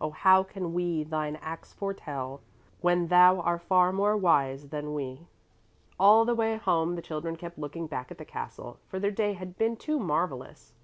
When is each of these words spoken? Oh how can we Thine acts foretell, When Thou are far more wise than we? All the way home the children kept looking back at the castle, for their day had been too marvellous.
Oh 0.00 0.10
how 0.10 0.44
can 0.44 0.72
we 0.72 1.02
Thine 1.02 1.34
acts 1.42 1.72
foretell, 1.72 2.42
When 2.80 3.08
Thou 3.08 3.40
are 3.40 3.58
far 3.58 3.92
more 3.92 4.16
wise 4.16 4.68
than 4.68 4.94
we? 4.94 5.26
All 5.98 6.24
the 6.24 6.32
way 6.32 6.56
home 6.58 6.94
the 6.94 7.02
children 7.02 7.34
kept 7.34 7.58
looking 7.58 7.88
back 7.88 8.12
at 8.12 8.18
the 8.18 8.24
castle, 8.24 8.78
for 8.86 9.00
their 9.00 9.10
day 9.10 9.32
had 9.32 9.58
been 9.58 9.74
too 9.76 9.98
marvellous. 9.98 10.74